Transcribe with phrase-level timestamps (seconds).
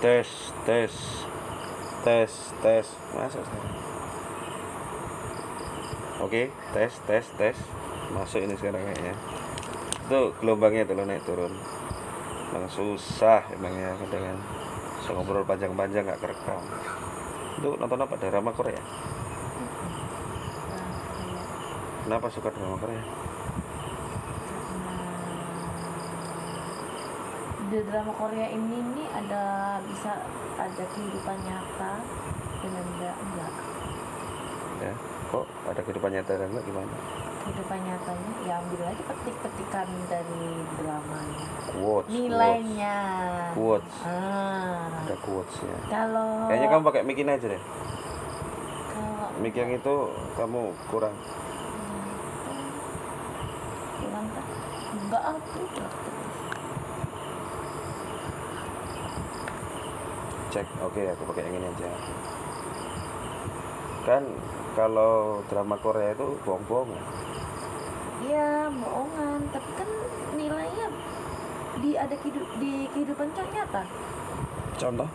[0.00, 0.28] tes
[0.64, 0.92] tes.
[2.00, 2.32] Tes
[2.64, 2.86] tes.
[3.12, 3.74] Masuk sekarang.
[6.24, 6.42] Oke
[6.72, 7.56] tes tes tes.
[8.16, 9.14] Masuk ini sekarang kayaknya.
[10.08, 11.52] Itu gelombangnya tuh naik turun.
[12.50, 14.38] Emang susah emangnya kadang kan.
[15.00, 16.60] So, ngobrol panjang-panjang nggak kerekam.
[17.62, 18.18] Itu nonton apa?
[18.18, 18.82] Drama Korea?
[22.04, 23.19] Kenapa suka drama Korea
[27.70, 30.10] di drama Korea ini nih ada bisa
[30.58, 32.02] ada kehidupan nyata
[32.66, 33.52] dan enggak enggak.
[34.82, 34.92] Ya
[35.30, 36.94] kok ada kehidupan nyata dan enggak gimana?
[37.46, 40.46] Kehidupan nyatanya ya ambil aja petik-petikan dari
[40.82, 41.46] dramanya.
[41.70, 42.98] Quotes nilainya.
[43.54, 43.96] Quotes.
[44.02, 45.06] ah.
[45.06, 47.62] Ada quotes ya kalau kayaknya kamu pakai mic ini aja deh.
[48.90, 49.94] Kalau mic yang itu
[50.34, 51.14] kamu kurang.
[54.02, 54.26] Kurang
[54.90, 55.90] enggak aku udah
[60.50, 61.90] cek oke aku pakai yang ini aja
[64.02, 64.22] kan
[64.74, 66.90] kalau drama Korea itu bohong-bohong
[68.20, 69.48] Iya, bohongan.
[69.48, 69.88] Tapi kan
[70.36, 70.86] nilainya
[71.80, 73.82] di ada kehidup, di kehidupan nyata.
[74.76, 75.08] contoh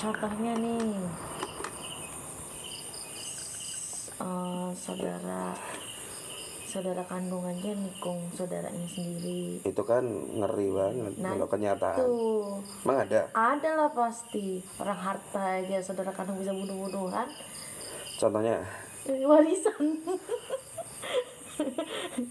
[0.00, 1.04] Contohnya nih,
[4.20, 5.52] eh, saudara
[6.74, 9.62] saudara kandung aja nikung saudaranya sendiri.
[9.62, 10.02] itu kan
[10.34, 16.10] ngeri banget Nah, kalau kenyataan Tuh, emang ada ada lah pasti orang harta aja saudara
[16.10, 17.30] kandung bisa bunuh-bunuhan.
[18.16, 18.58] contohnya
[19.06, 20.02] warisan.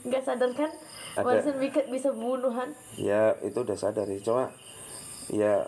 [0.03, 0.71] Nggak sadar kan?
[1.13, 1.23] Ada.
[1.23, 2.69] Warisan bisa, bisa bunuhan.
[2.95, 4.51] ya itu udah sadar sih cuma
[5.29, 5.63] ya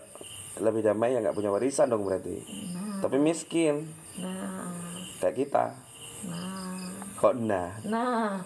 [0.58, 2.44] lebih damai ya nggak punya warisan dong berarti
[3.00, 4.72] tapi miskin Nah,
[5.18, 5.66] kayak kita
[6.26, 6.75] nah.
[7.26, 7.74] Kok nah.
[7.90, 8.38] Nah,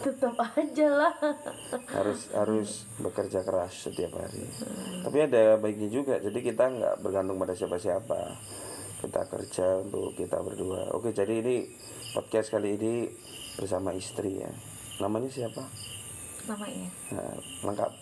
[0.00, 1.14] tetap aja lah.
[1.92, 4.48] harus harus bekerja keras setiap hari.
[5.04, 8.20] Tapi ada baiknya juga jadi kita nggak bergantung pada siapa-siapa.
[8.96, 10.96] Kita kerja untuk kita berdua.
[10.96, 11.68] Oke jadi ini
[12.16, 13.12] podcast kali ini
[13.60, 14.50] bersama istri ya.
[15.04, 15.60] Namanya siapa?
[16.46, 17.36] Namanya, nah,
[17.68, 17.92] lengkap.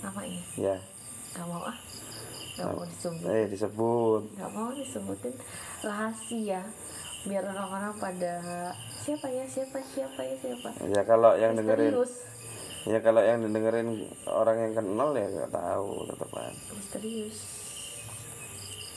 [0.00, 0.40] Namanya.
[0.56, 0.76] ya.
[1.36, 1.76] Gak mau ah,
[2.56, 4.22] gak mau disebut, eh disebut.
[4.38, 5.34] Gak mau disebutin.
[5.84, 6.62] Rahasia.
[7.26, 8.34] Biar orang-orang pada
[9.02, 10.70] siapa ya, siapa, siapa ya, siapa.
[10.86, 12.14] ya kalau yang dengerin Misterius,
[12.86, 17.38] ya kalau yang dengerin orang yang kenal ya nggak tahu tetepan misterius.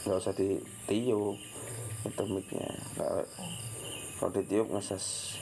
[0.06, 1.38] nggak usah ditiup
[2.02, 2.70] itu micnya.
[2.98, 3.26] Kalau
[4.22, 5.38] kalau ditiup ngeses.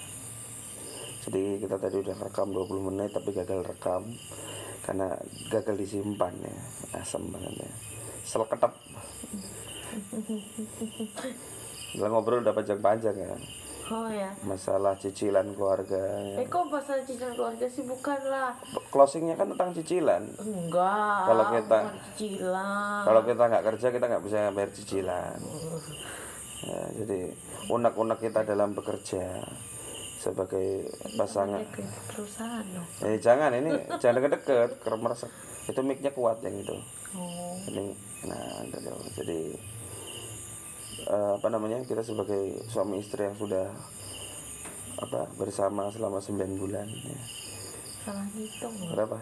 [1.28, 4.07] Jadi kita tadi udah rekam 20 menit tapi gagal rekam
[4.88, 5.19] karena
[5.51, 6.56] gagal disimpan ya
[7.03, 7.72] asam banget ya.
[8.23, 8.72] Seleketep
[11.91, 13.33] Udah ngobrol udah panjang-panjang ya
[13.89, 14.29] Oh ya.
[14.44, 16.38] masalah cicilan keluarga ya.
[16.38, 18.53] Eh kok masalah cicilan keluarga sih bukan lah.
[18.88, 21.22] closingnya kan tentang cicilan Enggak.
[21.25, 23.01] Kalau kita- cicilan.
[23.01, 25.38] kalau kita nggak kerja kita nggak bisa bayar cicilan
[26.61, 27.19] ya, jadi
[27.67, 29.25] unek-unek kita dalam bekerja
[30.16, 30.85] sebagai
[31.16, 32.85] pasangan Ke perusahaan dong.
[33.01, 34.69] eh jangan ini jangan deket-deket
[35.00, 35.25] merasa
[35.66, 36.77] itu micnya kuat yang itu
[37.09, 37.57] Oh.
[37.66, 37.89] ini
[38.21, 38.61] nah
[39.16, 39.57] jadi
[41.02, 43.70] eh, apa namanya kita sebagai suami istri yang sudah
[44.98, 47.20] apa bersama selama 9 bulan ya.
[48.02, 48.92] Salah ngitung loh.
[48.92, 49.18] berapa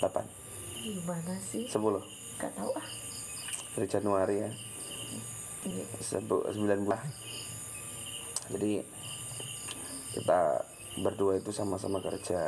[0.00, 0.22] 8
[0.78, 1.66] Gimana sih?
[1.66, 1.78] 10
[2.36, 2.86] Gak tahu ah.
[3.74, 4.50] dari Januari ya
[5.66, 5.82] Iya.
[5.98, 7.02] Sebu- 9 bulan
[8.46, 8.86] jadi
[10.12, 10.40] kita
[10.96, 12.38] berdua itu sama-sama kerja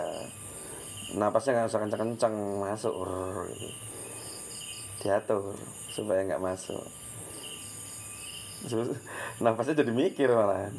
[1.10, 2.94] napasnya nggak usah kencang-kencang masuk
[3.50, 3.68] gitu.
[4.98, 5.50] diatur
[5.88, 6.78] supaya nggak masuk
[8.68, 8.98] Terus,
[9.38, 10.74] napasnya jadi mikir malahan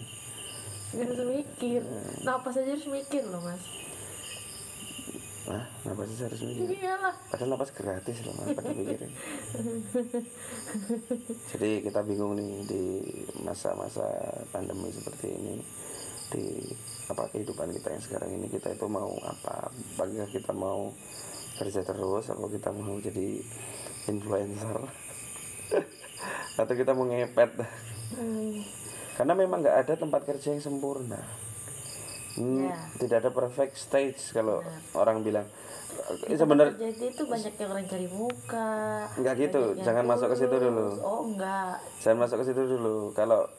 [0.90, 1.86] Gak harus mikir.
[2.26, 3.62] Napas aja harus mikir loh mas.
[5.50, 7.16] nah napasnya harus mikir Iyalah.
[7.34, 9.10] padahal napas gratis loh apa dipikirin
[11.50, 12.84] jadi kita bingung nih di
[13.42, 14.06] masa-masa
[14.54, 15.58] pandemi seperti ini
[16.30, 16.70] di
[17.10, 20.94] apa kehidupan kita yang sekarang ini kita itu mau apa apakah kita mau
[21.58, 23.42] kerja terus atau kita mau jadi
[24.06, 25.09] influencer
[26.60, 27.52] atau kita mau ngepet
[28.10, 28.60] Hmm.
[29.16, 31.22] karena memang nggak ada tempat kerja yang sempurna
[32.32, 32.78] Hmm, Ya.
[32.98, 34.62] tidak ada perfect stage kalau
[34.94, 35.46] orang bilang
[36.26, 38.70] Eh, sebenarnya Jadi itu banyak yang orang cari muka.
[39.14, 40.88] Enggak gitu, jangan masuk ke situ dulu.
[41.02, 41.82] Oh enggak.
[41.98, 43.12] Saya masuk ke situ dulu.
[43.12, 43.50] Kalau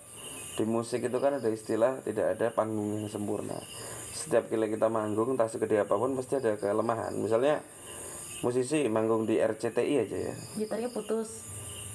[0.55, 3.59] di musik itu kan ada istilah tidak ada panggung yang sempurna.
[4.11, 7.13] Setiap kali kita manggung, entah segede apa pun pasti ada kelemahan.
[7.13, 7.61] Misalnya
[8.41, 11.45] musisi manggung di RCTI aja ya, Gitarnya putus.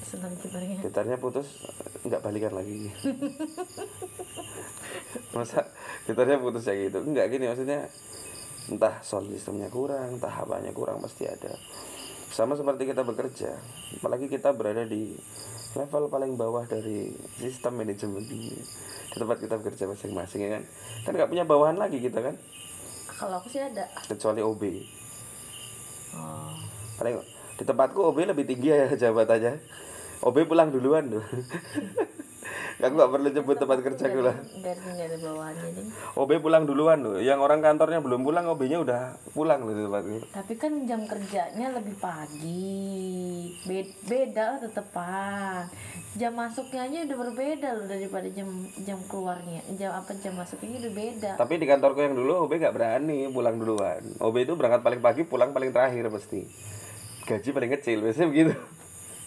[0.06, 0.78] Senang gitarnya.
[0.86, 1.66] gitarnya putus,
[2.06, 2.86] nggak balikan lagi.
[5.34, 5.66] Masa
[6.06, 7.02] gitarnya putus ya gitu?
[7.02, 7.90] Enggak gini maksudnya
[8.70, 11.50] entah sound systemnya kurang, entah apanya kurang pasti ada.
[12.26, 13.56] sama seperti kita bekerja
[13.96, 15.16] apalagi kita berada di
[15.72, 17.08] level paling bawah dari
[17.40, 18.52] sistem manajemen di
[19.16, 20.62] tempat kita bekerja masing-masing ya kan
[21.08, 22.36] kan nggak punya bawahan lagi kita kan
[23.08, 24.62] kalau aku sih ada kecuali OB
[26.12, 26.60] oh.
[27.00, 27.24] paling
[27.56, 29.56] di tempatku OB lebih tinggi ya jabatannya
[30.22, 31.08] OB pulang duluan.
[31.12, 31.24] Tuh
[32.76, 35.86] aku nggak perlu nyebut tempat kerjaku lah nggak ada nggak ada bawahannya nih.
[36.12, 36.98] OB pulang duluan.
[37.00, 39.02] Loh yang orang kantornya belum pulang OB-nya udah
[39.32, 42.84] pulang loh di tempatku tapi kan jam kerjanya lebih pagi.
[43.64, 45.64] Be- beda lah tetepan.
[46.16, 48.48] Jam masuknya aja udah berbeda loh daripada jam
[48.84, 49.64] jam keluarnya.
[49.80, 51.30] Jam apa jam masuknya udah beda.
[51.40, 54.04] Tapi di kantorku yang dulu OB gak berani pulang duluan.
[54.20, 56.44] OB itu berangkat paling pagi, pulang paling terakhir pasti.
[57.26, 58.54] Gaji paling kecil, biasanya begitu.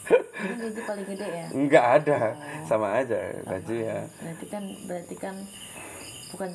[0.10, 2.20] Ini gaji paling gede ya Enggak ada,
[2.66, 4.00] sama aja gaji ya.
[4.22, 5.36] berarti kan berarti kan
[6.30, 6.50] bukan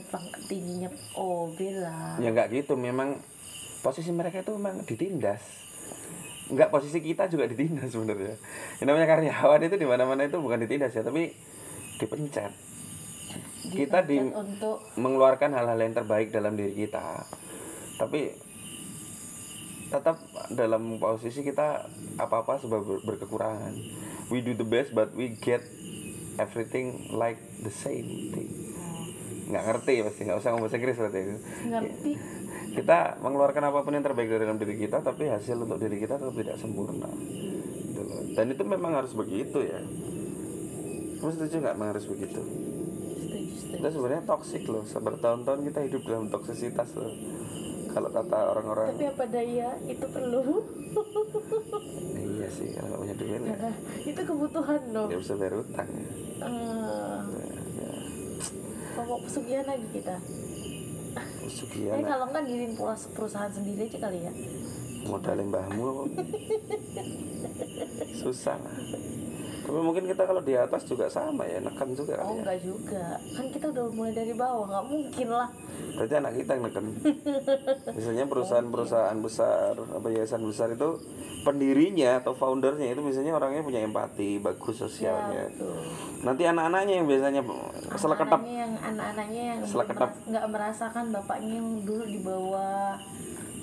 [0.47, 3.19] tingginya OB lah Ya enggak gitu, memang
[3.83, 5.43] posisi mereka itu memang ditindas.
[6.49, 8.39] Enggak posisi kita juga ditindas sebenarnya.
[8.79, 11.35] Yang namanya karyawan itu di mana-mana itu bukan ditindas ya, tapi
[11.99, 12.55] dipencet.
[13.65, 17.27] Kita di untuk mengeluarkan hal-hal yang terbaik dalam diri kita
[17.95, 18.35] tapi
[19.95, 20.19] tetap
[20.51, 21.87] dalam posisi kita
[22.19, 23.75] apa-apa sebab ber- berkekurangan.
[24.27, 25.63] We do the best but we get
[26.43, 28.51] everything like the same thing.
[29.47, 31.21] Nggak ngerti pasti nggak usah ngomong bahasa Inggris berarti.
[31.71, 32.13] Ngerti.
[32.75, 36.19] Kita mengeluarkan apa pun yang terbaik dari dalam diri kita tapi hasil untuk diri kita
[36.19, 37.07] tetap tidak sempurna.
[37.95, 39.79] Gitu dan itu memang harus begitu ya.
[41.23, 42.43] Kamu setuju nggak memang harus begitu?
[43.71, 44.83] Kita sebenarnya toksik loh.
[44.83, 47.15] Bertahun-tahun kita hidup dalam toksisitas loh
[47.95, 48.87] kalau kata orang-orang.
[48.91, 50.43] Tapi apa daya itu perlu?
[52.35, 53.55] Iya sih kalau nggak punya duit ya.
[53.57, 56.07] Nah, itu kebutuhan loh nggak bisa bayar utang ya.
[56.45, 57.19] Eh,
[57.75, 57.91] Ya,
[58.95, 60.17] pokok pesugihan lagi kita.
[61.43, 61.95] Pesugihan.
[61.99, 64.33] Eh kalau nggak diriin perusahaan perusahaan sendiri aja kali ya.
[65.05, 65.89] Modalin mbahmu
[68.17, 68.57] susah.
[69.65, 72.41] Tapi mungkin kita kalau di atas juga sama ya nekan juga oh ya.
[72.41, 73.05] enggak juga.
[73.33, 74.67] Kan kita udah mulai dari bawah.
[74.69, 75.49] Nggak mungkin lah
[75.95, 76.87] berarti anak kita yang neken
[77.95, 80.99] biasanya perusahaan-perusahaan besar apa yayasan besar itu
[81.43, 85.79] pendirinya atau foundernya itu biasanya orangnya punya empati bagus sosialnya betul
[86.27, 87.43] nanti anak-anaknya yang biasanya
[87.95, 92.95] seleketap anak-anaknya yang anak-anaknya yang meras- nggak merasakan bapaknya yang dulu di bawah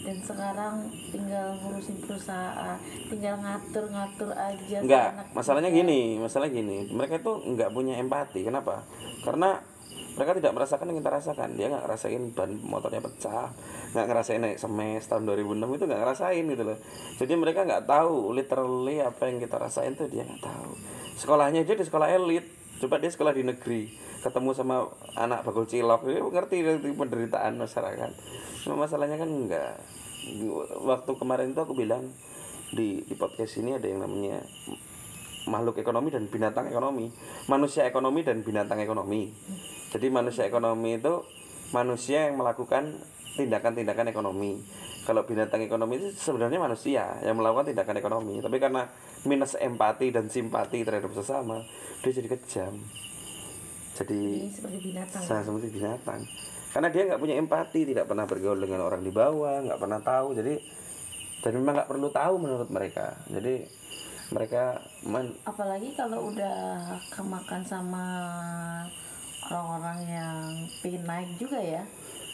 [0.01, 0.75] dan sekarang
[1.13, 2.73] tinggal ngurusin perusahaan
[3.05, 6.89] tinggal ngatur-ngatur aja Enggak, masalahnya gini, masalah gini.
[6.89, 8.41] Mereka itu enggak punya empati.
[8.41, 8.81] Kenapa?
[9.21, 9.61] Karena
[10.11, 11.49] mereka tidak merasakan yang kita rasakan.
[11.55, 13.47] Dia nggak ngerasain ban motornya pecah,
[13.95, 16.77] nggak ngerasain naik semes tahun 2006 itu nggak ngerasain gitu loh.
[17.15, 20.71] Jadi mereka nggak tahu literally apa yang kita rasain tuh dia nggak tahu.
[21.15, 22.45] Sekolahnya dia di sekolah elit,
[22.83, 23.87] coba dia sekolah di negeri,
[24.19, 24.75] ketemu sama
[25.15, 26.57] anak bakul cilok, dia ngerti
[26.91, 28.11] penderitaan masyarakat.
[28.67, 29.79] Cuma masalahnya kan enggak.
[30.85, 32.11] Waktu kemarin itu aku bilang
[32.71, 34.43] di, di podcast ini ada yang namanya
[35.49, 37.09] makhluk ekonomi dan binatang ekonomi
[37.49, 39.33] manusia ekonomi dan binatang ekonomi
[39.91, 41.21] jadi manusia ekonomi itu
[41.75, 42.97] manusia yang melakukan
[43.35, 44.63] tindakan-tindakan ekonomi
[45.03, 48.87] kalau binatang ekonomi itu sebenarnya manusia yang melakukan tindakan ekonomi tapi karena
[49.27, 51.61] minus empati dan simpati terhadap sesama
[52.01, 52.75] dia jadi kejam
[54.01, 56.21] jadi Ini seperti binatang Sama seperti binatang.
[56.71, 60.27] Karena dia nggak punya empati, tidak pernah bergaul dengan orang di bawah, nggak pernah tahu.
[60.39, 60.55] Jadi
[61.41, 63.19] dan memang nggak perlu tahu menurut mereka.
[63.27, 63.67] Jadi
[64.31, 68.05] mereka men, apalagi kalau udah kemakan sama
[69.43, 70.35] orang-orang yang
[70.79, 71.83] pengen naik juga ya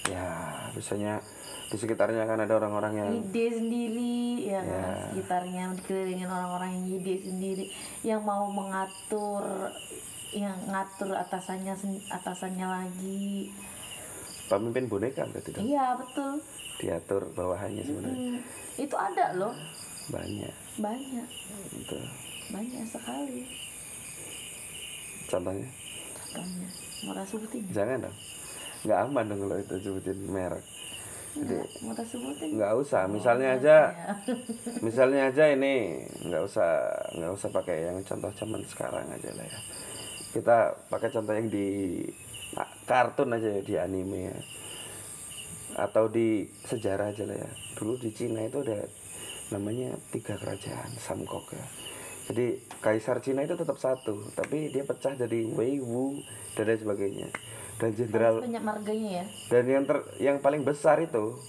[0.05, 0.27] ya
[0.71, 1.19] biasanya
[1.67, 4.71] di sekitarnya kan ada orang-orang yang ide sendiri ya kan?
[4.71, 4.95] Ya.
[5.11, 7.65] sekitarnya dikelilingin orang-orang yang ide sendiri
[8.01, 9.43] yang mau mengatur
[10.31, 11.75] yang ngatur atasannya
[12.09, 13.51] atasannya lagi
[14.47, 15.63] pemimpin boneka berarti dong.
[15.63, 16.39] iya betul
[16.77, 18.37] Diatur bawahannya sebenarnya Hmm,
[18.77, 19.51] itu ada loh
[20.07, 20.53] banyak.
[20.77, 21.27] banyak
[21.73, 21.99] Gitu.
[22.47, 23.43] banyak sekali
[25.27, 25.67] Contohnya
[27.05, 28.17] mau tak sebutin jangan dong.
[28.85, 30.65] Nggak aman dong kalau itu sebutin merek.
[31.37, 31.55] Jadi
[31.85, 33.01] Nggak, sebutin nggak usah.
[33.05, 34.13] Misalnya aja ya.
[34.81, 36.69] misalnya aja ini nggak usah
[37.13, 39.59] nggak usah pakai yang contoh zaman sekarang aja lah ya
[40.37, 40.57] kita
[40.91, 41.67] pakai contoh yang di
[42.59, 44.37] ah, kartun aja ya di anime ya
[45.77, 48.85] atau di sejarah aja lah ya dulu di Cina itu ada
[49.53, 51.65] namanya tiga kerajaan Samkok ya
[52.27, 56.19] jadi kaisar Cina itu tetap satu tapi dia pecah jadi Wei Wu
[56.59, 57.27] dan lain sebagainya.
[57.77, 59.25] Dan jenderal banyak marganya ya?
[59.47, 61.39] Dan yang ter yang paling besar itu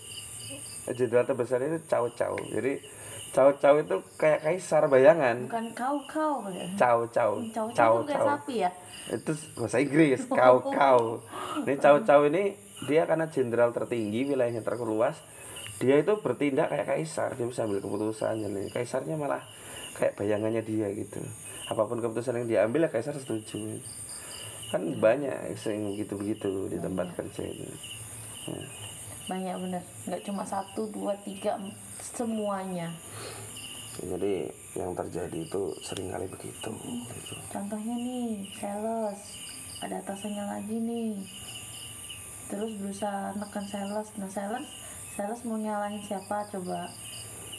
[0.94, 2.38] jenderal terbesar itu Cao Cao.
[2.52, 2.78] Jadi
[3.34, 5.50] Cao Cao itu kayak kaisar bayangan.
[5.50, 8.26] Bukan kau kau ya Cao Cao Cao Cao Cao.
[8.38, 8.70] sapi ya?
[9.10, 11.26] Itu bahasa Inggris Cao Cao.
[11.66, 12.54] Ini Cao Cao ini
[12.86, 15.18] dia karena jenderal tertinggi wilayahnya terluas
[15.82, 17.34] dia itu bertindak kayak kaisar.
[17.34, 19.42] Dia bisa ambil keputusan jadi kaisarnya malah
[19.94, 21.20] kayak bayangannya dia gitu.
[21.68, 23.78] Apa pun keputusan yang diambil ya kaisar setuju.
[24.68, 27.68] Kan banyak yang begitu begitu di tempat kerja itu
[28.48, 28.60] Ya.
[29.28, 29.82] banyak bener.
[30.04, 32.88] Nggak cuma satu dua tiga em- semuanya.
[33.98, 37.34] Jadi yang terjadi itu sering kali begitu gitu.
[37.50, 39.20] contohnya nih sales.
[39.78, 41.12] Ada atasannya lagi nih.
[42.48, 44.08] Terus berusaha nekan sales.
[44.16, 44.64] Nah sales
[45.12, 46.48] sales mau nyalahin siapa?
[46.48, 46.88] Coba.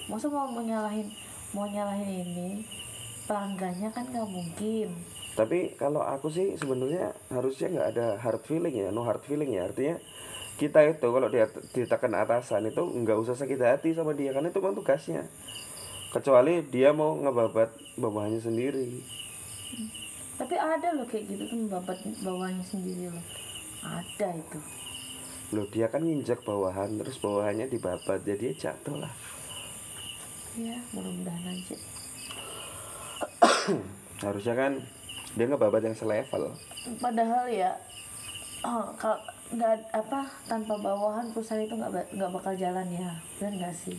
[0.09, 1.05] Masa mau mau nyalahin
[1.53, 2.50] mau nyalahin ini
[3.25, 4.89] pelanggannya kan nggak mungkin.
[5.34, 9.70] Tapi kalau aku sih sebenarnya harusnya nggak ada hard feeling ya no hard feeling ya.
[9.70, 9.98] Artinya
[10.60, 14.60] kita itu kalau dia ditekan atasan itu nggak usah sakit hati sama dia karena itu
[14.62, 15.25] memang tugasnya.
[16.10, 17.70] Kecuali dia mau ngebabat
[18.01, 19.01] bawahannya sendiri.
[20.41, 23.25] Tapi ada loh kayak gitu tuh babat bawahnya sendiri loh.
[23.86, 24.60] Ada itu.
[25.53, 29.13] Loh dia kan nginjak bawahan terus bawahannya dibabat jadi dia jatuh lah
[30.59, 31.77] ya mudah-mudahan aja.
[34.27, 34.71] Harusnya kan
[35.39, 36.51] dia ngebabat yang selevel.
[36.99, 37.71] Padahal ya
[38.67, 43.09] oh, kalau nggak apa tanpa bawahan perusahaan itu nggak nggak bakal jalan ya.
[43.39, 43.97] Benar nggak sih?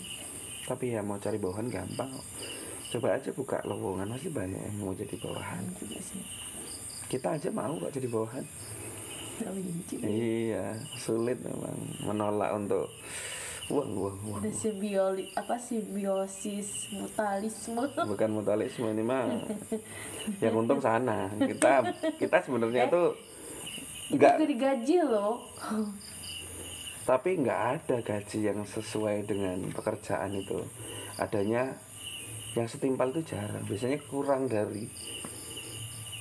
[0.69, 2.13] Tapi ya mau cari bawahan gampang.
[2.91, 5.63] Coba aja buka lowongan masih banyak yang mau jadi bawahan.
[5.63, 6.23] Benar juga sih.
[7.11, 8.45] Kita aja mau kok jadi bawahan.
[9.41, 9.95] Nggak benci.
[10.05, 11.73] iya sulit memang
[12.05, 12.93] menolak untuk
[13.71, 19.31] uang uang ada simbioli apa simbiosis mutualisme bukan mutualisme ini mah.
[20.45, 21.31] Yang untung sana.
[21.39, 21.87] Kita
[22.19, 23.15] kita sebenarnya tuh
[24.11, 25.39] itu nggak juga digaji loh.
[27.07, 30.63] Tapi nggak ada gaji yang sesuai dengan pekerjaan itu.
[31.19, 31.75] Adanya
[32.55, 33.65] yang setimpal itu jarang.
[33.67, 34.87] Biasanya kurang dari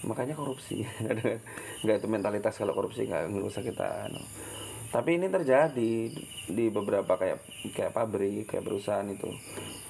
[0.05, 0.87] makanya korupsi.
[1.83, 4.07] Nggak itu mentalitas kalau korupsi nggak nggak usah kita.
[4.89, 5.91] Tapi ini terjadi
[6.49, 7.45] di- beberapa kayak
[7.77, 9.29] kayak pabrik kayak perusahaan itu.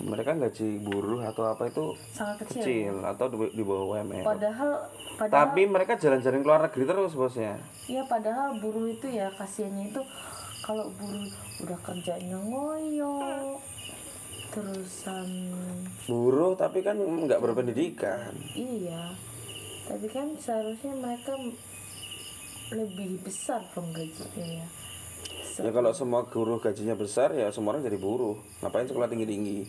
[0.04, 4.72] Mereka gaji buruh atau apa itu sangat kecil, kecil atau di, di bawah UMR padahal
[5.16, 7.56] padahal tapi mereka jalan-jalan ke luar negeri terus bosnya.
[7.88, 10.02] Ya padahal buruh itu ya kasihannya itu
[10.64, 11.28] kalau buruh
[11.64, 13.16] udah kerjanya ngoyo
[14.50, 15.30] terusan
[16.10, 18.36] buruh tapi kan nggak berpendidikan.
[18.56, 19.16] Iya
[19.90, 21.34] tapi kan seharusnya mereka
[22.70, 24.68] lebih besar dong gajinya ya
[25.58, 28.38] Ya kalau semua guru gajinya besar ya semua orang jadi buruh.
[28.62, 29.66] Ngapain sekolah tinggi-tinggi?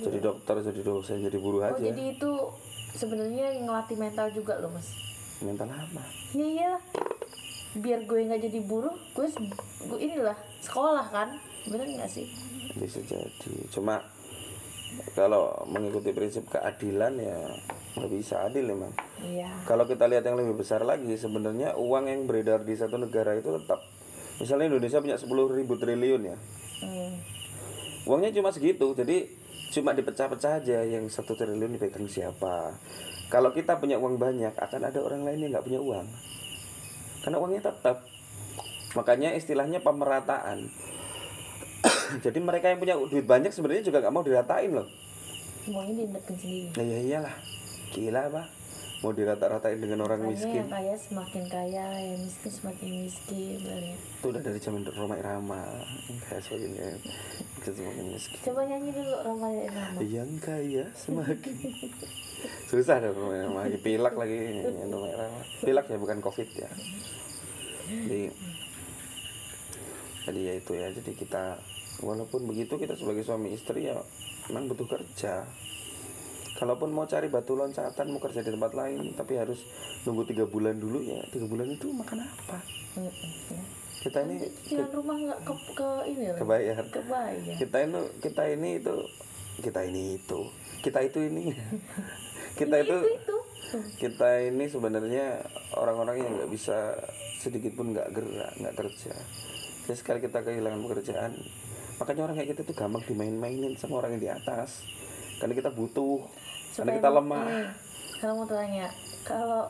[0.00, 1.82] Jadi dokter, jadi dosen, jadi buruh oh aja.
[1.82, 2.30] jadi itu
[2.94, 4.86] sebenarnya ngelatih mental juga loh mas
[5.42, 6.02] Mental apa?
[6.30, 6.72] iya iya
[7.74, 9.26] biar gue nggak jadi buruh gue
[9.90, 11.34] gue inilah sekolah kan
[11.66, 12.30] bener nggak sih
[12.78, 13.54] Bisa jadi.
[13.70, 13.98] Cuma
[15.18, 17.38] kalau mengikuti prinsip keadilan ya
[17.98, 18.94] nggak bisa adil memang.
[19.22, 23.38] iya Kalau kita lihat yang lebih besar lagi, sebenarnya uang yang beredar di satu negara
[23.38, 23.78] itu tetap.
[24.42, 26.36] Misalnya Indonesia punya 10 ribu triliun ya.
[26.82, 27.14] hmm.
[28.04, 29.30] Uangnya cuma segitu, jadi
[29.72, 32.76] cuma dipecah-pecah aja yang satu triliun dipegang siapa.
[33.32, 36.06] Kalau kita punya uang banyak, akan ada orang lain yang nggak punya uang.
[37.24, 38.04] Karena uangnya tetap.
[38.94, 40.68] Makanya istilahnya pemerataan.
[42.24, 44.88] jadi mereka yang punya duit banyak sebenarnya juga nggak mau diratain loh.
[45.64, 47.36] semuanya diindekin sendiri Nah ya iyalah,
[47.96, 48.42] gila apa?
[49.04, 50.56] Mau dirata-ratain dengan orang Makanya miskin.
[50.56, 53.56] yang kaya semakin kaya, yang miskin semakin miskin.
[53.60, 54.00] bener.
[54.00, 55.60] Itu udah dari zaman Roma Irama.
[56.08, 56.88] Yang kaya semakin ya,
[57.68, 58.38] semakin miskin.
[58.40, 59.98] Coba nyanyi dulu Rama dan Rama.
[60.00, 61.54] yang kaya semakin
[62.68, 65.40] susah dong namanya lagi pilak lagi namanya Rama.
[65.60, 66.68] pilak ya bukan covid ya
[67.88, 68.28] jadi
[70.24, 71.44] jadi ya itu ya jadi kita
[72.00, 73.96] walaupun begitu kita sebagai suami istri ya
[74.48, 75.44] memang butuh kerja
[76.54, 79.60] kalaupun mau cari batu loncatan mau kerja di tempat lain tapi harus
[80.06, 82.58] nunggu tiga bulan dulu ya tiga bulan itu makan apa?
[82.94, 83.10] Ya.
[84.04, 86.76] kita ini Cicilan rumah nggak ke, ke ini kebayar.
[86.92, 87.56] Kebayang.
[87.58, 88.96] kita ini kita ini itu
[89.62, 90.40] kita ini itu.
[90.82, 91.48] Kita itu ini.
[92.58, 93.78] Kita itu Itu itu.
[93.98, 95.42] kita ini sebenarnya
[95.74, 96.94] orang-orang yang nggak bisa
[97.42, 99.10] sedikit pun nggak gerak nggak kerja.
[99.90, 101.34] Jadi sekali kita kehilangan pekerjaan
[101.98, 104.82] makanya orang kayak kita tuh gampang dimain-mainin sama orang yang di atas
[105.36, 106.22] karena kita butuh
[106.72, 107.44] karena Supaya kita mau- lemah.
[107.44, 107.66] nih,
[108.16, 108.86] Kalau mau tanya,
[109.22, 109.62] kalau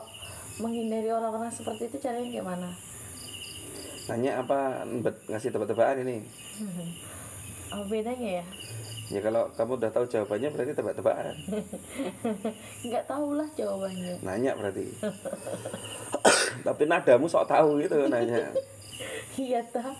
[0.57, 2.69] menghindari orang-orang seperti itu caranya gimana?
[4.05, 4.85] nanya apa
[5.25, 6.21] ngasih tebak-tebakan ini.
[7.67, 8.45] Apa bedanya ya?
[9.07, 11.35] ya kalau kamu udah tahu jawabannya berarti tebak-tebakan.
[12.85, 14.21] Nggak tahu lah jawabannya.
[14.21, 14.85] nanya berarti.
[16.65, 18.49] Tapi nadamu sok tahu gitu nanya
[19.35, 19.95] Iya tak.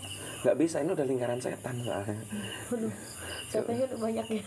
[0.46, 2.22] nggak bisa ini udah lingkaran setan soalnya
[2.70, 2.94] Waduh,
[3.50, 4.44] capeknya udah banyak ya.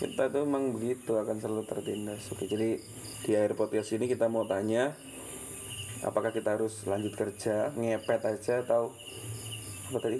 [0.00, 2.80] kita tuh emang begitu akan selalu tertindas oke jadi
[3.28, 4.96] di akhir podcast ini kita mau tanya
[6.00, 8.94] apakah kita harus lanjut kerja ngepet aja atau
[9.92, 10.18] apa tadi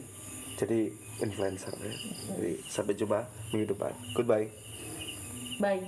[0.59, 0.91] jadi
[1.23, 1.95] influencer ya.
[2.35, 3.23] Jadi sampai jumpa
[3.55, 3.95] minggu depan.
[4.15, 4.51] Goodbye.
[5.63, 5.83] bye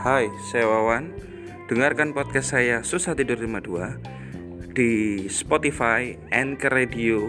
[0.00, 1.12] Hai, saya Wawan.
[1.68, 7.28] Dengarkan podcast saya Susah Tidur 52 di Spotify, Anchor Radio,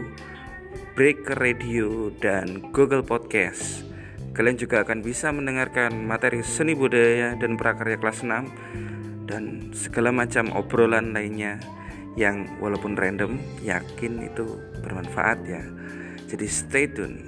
[0.96, 3.84] Breaker Radio, dan Google Podcast.
[4.32, 10.48] Kalian juga akan bisa mendengarkan materi seni budaya dan prakarya kelas 6 dan segala macam
[10.56, 11.60] obrolan lainnya
[12.16, 13.36] yang walaupun random
[13.68, 14.48] yakin itu
[14.80, 15.60] bermanfaat ya.
[16.24, 17.28] Jadi stay tune.